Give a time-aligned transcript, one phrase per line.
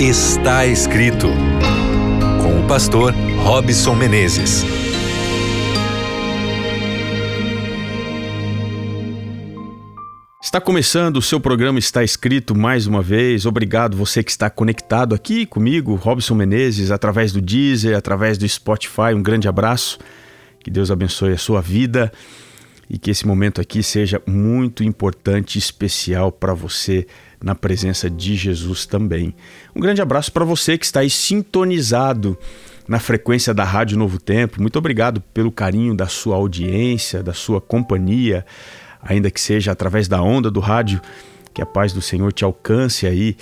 [0.00, 1.26] Está escrito
[2.40, 4.62] com o pastor Robson Menezes.
[10.40, 13.44] Está começando o seu programa Está Escrito mais uma vez.
[13.44, 19.12] Obrigado você que está conectado aqui comigo, Robson Menezes, através do Deezer, através do Spotify.
[19.16, 19.98] Um grande abraço.
[20.62, 22.12] Que Deus abençoe a sua vida
[22.90, 27.06] e que esse momento aqui seja muito importante especial para você
[27.42, 29.34] na presença de Jesus também.
[29.74, 32.36] Um grande abraço para você que está aí sintonizado
[32.88, 34.60] na frequência da Rádio Novo Tempo.
[34.60, 38.44] Muito obrigado pelo carinho da sua audiência, da sua companhia,
[39.02, 41.00] ainda que seja através da onda do rádio.
[41.52, 43.36] Que a paz do Senhor te alcance aí.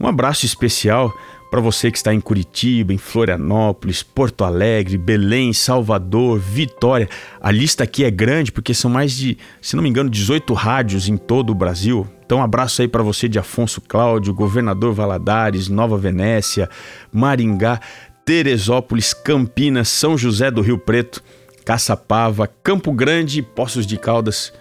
[0.00, 1.12] Um abraço especial
[1.50, 7.08] para você que está em Curitiba, em Florianópolis, Porto Alegre, Belém, Salvador, Vitória.
[7.40, 11.08] A lista aqui é grande porque são mais de, se não me engano, 18 rádios
[11.08, 12.06] em todo o Brasil.
[12.24, 16.68] Então, um abraço aí para você de Afonso Cláudio, Governador Valadares, Nova Venécia,
[17.10, 17.80] Maringá,
[18.24, 21.22] Teresópolis, Campinas, São José do Rio Preto,
[21.64, 24.52] Caçapava, Campo Grande, Poços de Caldas.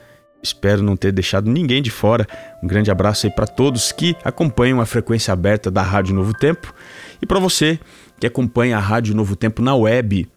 [0.41, 2.25] Espero não ter deixado ninguém de fora.
[2.61, 6.73] Um grande abraço aí para todos que acompanham a frequência aberta da Rádio Novo Tempo
[7.21, 7.79] e para você
[8.19, 10.27] que acompanha a Rádio Novo Tempo na web.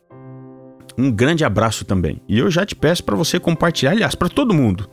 [0.98, 2.20] Um grande abraço também.
[2.28, 4.88] E eu já te peço para você compartilhar, aliás, para todo mundo.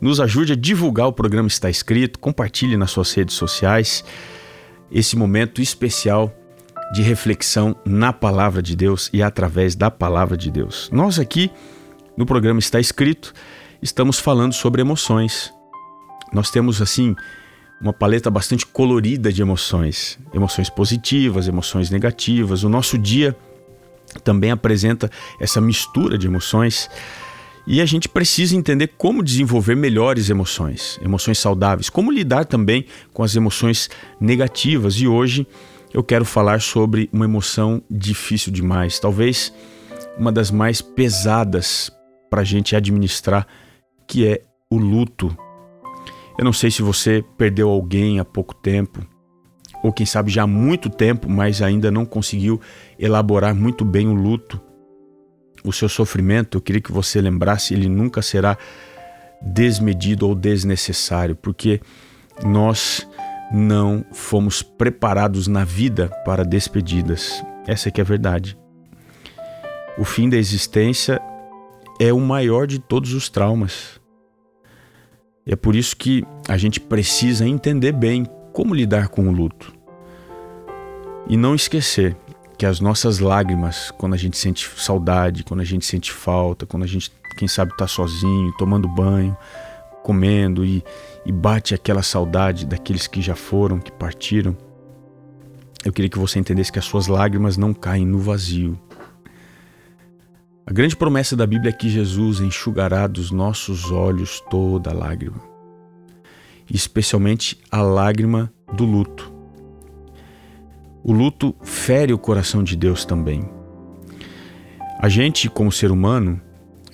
[0.00, 4.04] Nos ajude a divulgar o programa Está Escrito, compartilhe nas suas redes sociais
[4.90, 6.34] esse momento especial
[6.92, 10.90] de reflexão na palavra de Deus e através da palavra de Deus.
[10.92, 11.50] Nós aqui
[12.16, 13.32] no programa Está Escrito
[13.80, 15.52] estamos falando sobre emoções.
[16.32, 17.14] Nós temos assim
[17.80, 22.62] uma paleta bastante colorida de emoções, emoções positivas, emoções negativas.
[22.62, 23.36] O nosso dia
[24.22, 25.10] também apresenta
[25.40, 26.88] essa mistura de emoções.
[27.66, 33.22] E a gente precisa entender como desenvolver melhores emoções, emoções saudáveis, como lidar também com
[33.22, 33.88] as emoções
[34.20, 34.94] negativas.
[34.94, 35.46] E hoje
[35.92, 39.52] eu quero falar sobre uma emoção difícil demais, talvez
[40.16, 41.90] uma das mais pesadas
[42.30, 43.46] para a gente administrar
[44.06, 45.36] que é o luto.
[46.42, 49.06] Eu não sei se você perdeu alguém há pouco tempo,
[49.80, 52.60] ou quem sabe já há muito tempo, mas ainda não conseguiu
[52.98, 54.60] elaborar muito bem o luto.
[55.62, 58.58] O seu sofrimento, eu queria que você lembrasse, ele nunca será
[59.40, 61.80] desmedido ou desnecessário, porque
[62.44, 63.08] nós
[63.52, 67.40] não fomos preparados na vida para despedidas.
[67.68, 68.58] Essa é que é a verdade.
[69.96, 71.22] O fim da existência
[72.00, 74.01] é o maior de todos os traumas.
[75.46, 79.72] É por isso que a gente precisa entender bem como lidar com o luto.
[81.28, 82.16] E não esquecer
[82.56, 86.84] que as nossas lágrimas, quando a gente sente saudade, quando a gente sente falta, quando
[86.84, 89.36] a gente, quem sabe, está sozinho, tomando banho,
[90.04, 90.84] comendo e,
[91.26, 94.56] e bate aquela saudade daqueles que já foram, que partiram,
[95.84, 98.78] eu queria que você entendesse que as suas lágrimas não caem no vazio.
[100.72, 105.38] A grande promessa da Bíblia é que Jesus enxugará dos nossos olhos toda lágrima,
[106.72, 109.30] especialmente a lágrima do luto.
[111.04, 113.46] O luto fere o coração de Deus também.
[114.98, 116.40] A gente, como ser humano,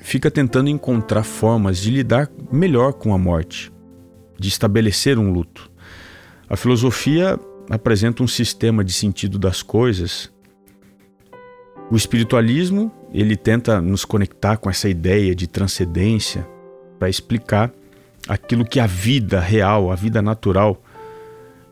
[0.01, 3.73] fica tentando encontrar formas de lidar melhor com a morte,
[4.37, 5.71] de estabelecer um luto.
[6.51, 7.39] A filosofia
[7.71, 10.33] apresenta um sistema de sentido das coisas
[11.91, 16.47] o espiritualismo, ele tenta nos conectar com essa ideia de transcendência
[16.99, 17.73] para explicar
[18.29, 20.83] aquilo que a vida real, a vida natural,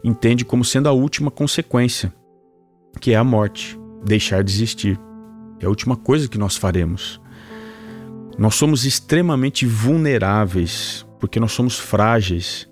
[0.02, 2.12] entende como sendo a última consequência,
[3.00, 4.98] que é a morte, deixar de existir.
[5.60, 7.20] É a última coisa que nós faremos.
[8.38, 12.69] Nós somos extremamente vulneráveis, porque nós somos frágeis.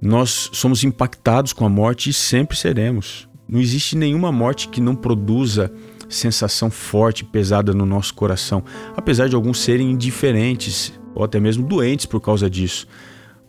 [0.00, 3.28] Nós somos impactados com a morte e sempre seremos.
[3.48, 5.72] Não existe nenhuma morte que não produza
[6.08, 8.64] sensação forte, pesada no nosso coração,
[8.96, 12.86] apesar de alguns serem indiferentes ou até mesmo doentes por causa disso.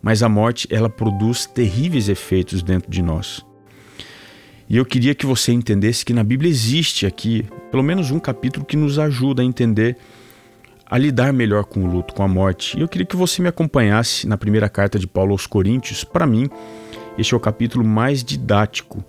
[0.02, 3.44] Mas a morte, ela produz terríveis efeitos dentro de nós.
[4.68, 8.64] E eu queria que você entendesse que na Bíblia existe aqui pelo menos um capítulo
[8.64, 9.96] que nos ajuda a entender
[10.86, 12.76] a lidar melhor com o luto, com a morte.
[12.76, 16.02] E eu queria que você me acompanhasse na primeira carta de Paulo aos Coríntios.
[16.02, 16.48] Para mim,
[17.16, 19.04] este é o capítulo mais didático,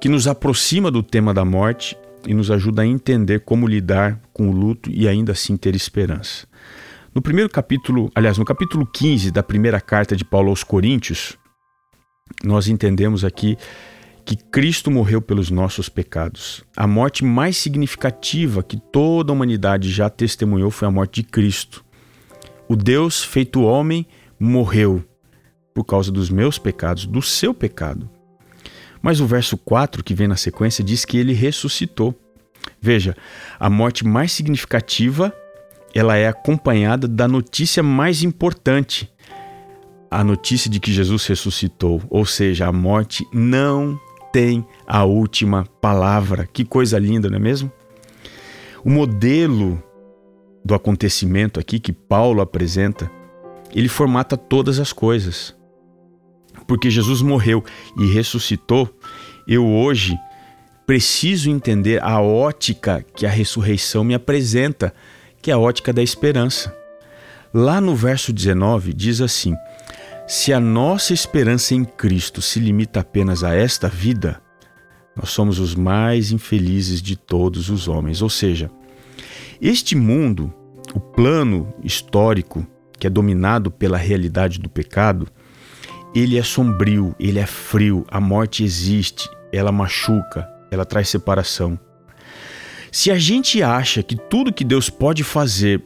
[0.00, 4.48] que nos aproxima do tema da morte e nos ajuda a entender como lidar com
[4.48, 6.46] o luto e ainda assim ter esperança.
[7.14, 11.38] No primeiro capítulo, aliás, no capítulo 15 da primeira carta de Paulo aos Coríntios,
[12.42, 13.56] nós entendemos aqui
[14.24, 16.64] que Cristo morreu pelos nossos pecados.
[16.76, 21.84] A morte mais significativa que toda a humanidade já testemunhou foi a morte de Cristo.
[22.66, 24.06] O Deus feito homem
[24.40, 25.04] morreu
[25.74, 28.08] por causa dos meus pecados, do seu pecado.
[29.04, 32.18] Mas o verso 4, que vem na sequência, diz que ele ressuscitou.
[32.80, 33.14] Veja,
[33.60, 35.30] a morte mais significativa,
[35.94, 39.12] ela é acompanhada da notícia mais importante,
[40.10, 44.00] a notícia de que Jesus ressuscitou, ou seja, a morte não
[44.32, 46.48] tem a última palavra.
[46.50, 47.70] Que coisa linda, não é mesmo?
[48.82, 49.82] O modelo
[50.64, 53.10] do acontecimento aqui que Paulo apresenta,
[53.74, 55.54] ele formata todas as coisas.
[56.66, 57.62] Porque Jesus morreu
[57.98, 58.88] e ressuscitou,
[59.46, 60.18] eu hoje
[60.86, 64.92] preciso entender a ótica que a ressurreição me apresenta,
[65.40, 66.74] que é a ótica da esperança.
[67.52, 69.54] Lá no verso 19 diz assim:
[70.26, 74.40] Se a nossa esperança em Cristo se limita apenas a esta vida,
[75.16, 78.20] nós somos os mais infelizes de todos os homens.
[78.22, 78.70] Ou seja,
[79.60, 80.52] este mundo,
[80.92, 82.66] o plano histórico
[82.98, 85.28] que é dominado pela realidade do pecado,
[86.14, 91.78] ele é sombrio, ele é frio, a morte existe, ela machuca, ela traz separação.
[92.92, 95.82] Se a gente acha que tudo que Deus pode fazer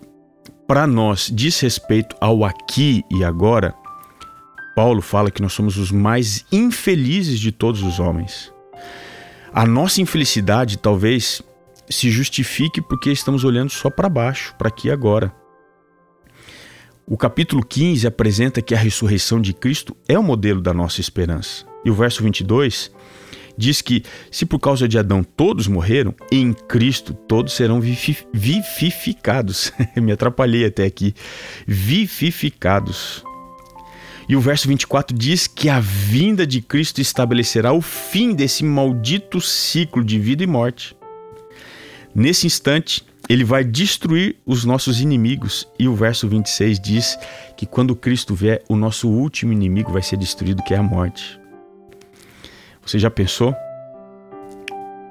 [0.67, 3.75] para nós diz respeito ao aqui e agora,
[4.77, 8.53] Paulo fala que nós somos os mais infelizes de todos os homens.
[9.53, 11.43] A nossa infelicidade talvez
[11.89, 15.35] se justifique porque estamos olhando só para baixo, para aqui e agora.
[17.11, 21.65] O capítulo 15 apresenta que a ressurreição de Cristo é o modelo da nossa esperança.
[21.83, 22.93] E o verso 22
[23.57, 29.73] diz que, se por causa de Adão todos morreram, em Cristo todos serão vivificados.
[29.97, 31.15] Me atrapalhei até aqui.
[31.67, 33.25] Vivificados.
[34.29, 39.41] E o verso 24 diz que a vinda de Cristo estabelecerá o fim desse maldito
[39.41, 40.95] ciclo de vida e morte.
[42.15, 45.69] Nesse instante, ele vai destruir os nossos inimigos.
[45.79, 47.19] E o verso 26 diz
[47.57, 51.39] que quando Cristo vier, o nosso último inimigo vai ser destruído, que é a morte.
[52.85, 53.55] Você já pensou?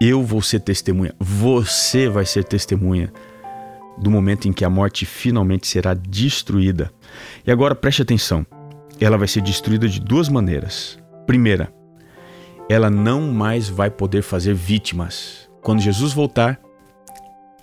[0.01, 3.11] Eu vou ser testemunha, você vai ser testemunha
[3.97, 6.91] do momento em que a morte finalmente será destruída.
[7.45, 8.45] E agora preste atenção:
[8.99, 10.99] ela vai ser destruída de duas maneiras.
[11.25, 11.73] Primeira,
[12.69, 15.49] ela não mais vai poder fazer vítimas.
[15.61, 16.59] Quando Jesus voltar,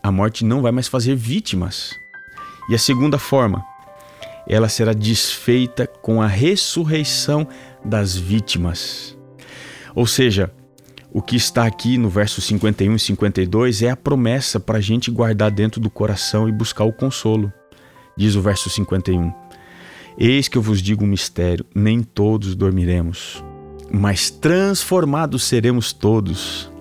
[0.05, 1.99] a morte não vai mais fazer vítimas.
[2.69, 3.65] E a segunda forma,
[4.47, 7.49] ela será desfeita com a ressurreição
[7.83, 9.17] das vítimas.
[9.95, 10.53] Ou seja,
[11.11, 15.11] o que está aqui no verso 51 e 52 é a promessa para a gente
[15.11, 17.51] guardar dentro do coração e buscar o consolo.
[18.15, 19.33] Diz o verso 51.
[20.19, 23.43] Eis que eu vos digo um mistério: nem todos dormiremos,
[23.91, 26.74] mas transformados seremos todos.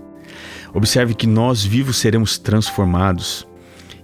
[0.74, 3.48] Observe que nós vivos seremos transformados.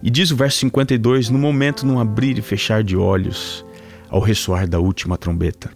[0.02, 3.66] E diz o verso 52: no momento, num abrir e fechar de olhos,
[4.10, 5.72] ao ressoar da última trombeta.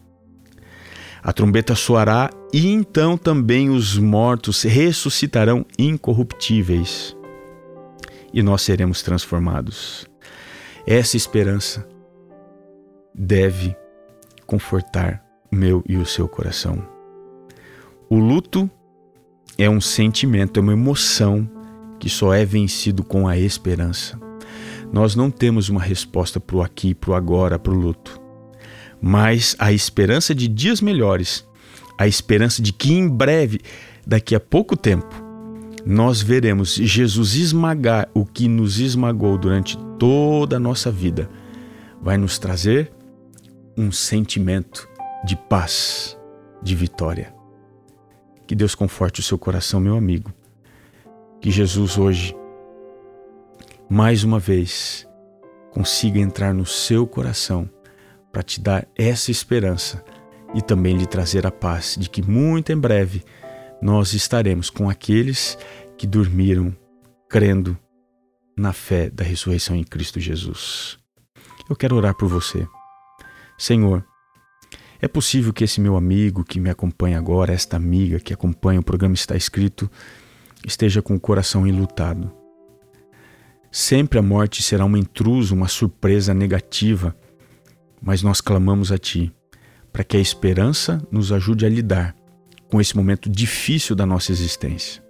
[1.22, 7.16] A trombeta soará e então também os mortos ressuscitarão incorruptíveis
[8.34, 10.06] e nós seremos transformados.
[10.86, 11.88] Essa esperança
[13.16, 13.76] deve
[14.46, 16.86] confortar o meu e o seu coração.
[18.10, 18.70] O luto
[19.58, 21.50] é um sentimento, é uma emoção
[22.00, 24.20] que só é vencido com a esperança.
[24.92, 28.24] Nós não temos uma resposta para o aqui, para o agora, para o luto
[29.06, 31.46] mas a esperança de dias melhores,
[31.98, 33.60] a esperança de que em breve,
[34.08, 35.14] daqui a pouco tempo,
[35.86, 41.30] nós veremos Jesus esmagar o que nos esmagou durante toda a nossa vida,
[42.02, 42.94] vai nos trazer
[43.76, 44.88] um sentimento
[45.26, 46.18] de paz,
[46.62, 47.43] de vitória.
[48.48, 50.34] Que Deus conforte o seu coração, meu amigo.
[51.40, 52.36] Que Jesus hoje,
[53.90, 55.08] mais uma vez,
[55.72, 57.70] consiga entrar no seu coração
[58.32, 60.04] para te dar essa esperança
[60.54, 63.24] e também lhe trazer a paz de que muito em breve
[63.82, 65.58] nós estaremos com aqueles
[65.98, 66.76] que dormiram
[67.30, 67.78] crendo
[68.58, 70.98] na fé da ressurreição em Cristo Jesus.
[71.70, 72.68] Eu quero orar por você.
[73.58, 74.06] Senhor,
[75.04, 78.84] é possível que esse meu amigo que me acompanha agora, esta amiga que acompanha o
[78.84, 79.90] programa Está Escrito,
[80.66, 82.32] esteja com o coração enlutado.
[83.72, 87.16] Sempre a morte será uma intruso, uma surpresa negativa
[88.04, 89.32] mas nós clamamos a Ti
[89.92, 92.16] para que a esperança nos ajude a lidar
[92.68, 95.02] com esse momento difícil da nossa existência.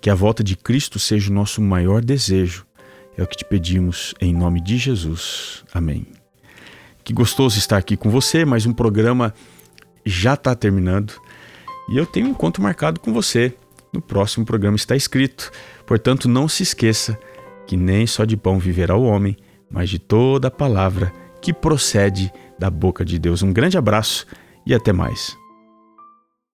[0.00, 2.66] Que a volta de Cristo seja o nosso maior desejo.
[3.16, 5.64] É o que te pedimos em nome de Jesus.
[5.72, 6.19] Amém.
[7.04, 9.34] Que gostoso estar aqui com você, mas um programa
[10.04, 11.14] já está terminando
[11.90, 13.54] e eu tenho um encontro marcado com você.
[13.92, 15.50] No próximo programa está escrito.
[15.84, 17.18] Portanto, não se esqueça
[17.66, 19.36] que nem só de pão viverá o homem,
[19.70, 23.42] mas de toda a palavra que procede da boca de Deus.
[23.42, 24.26] Um grande abraço
[24.64, 25.39] e até mais.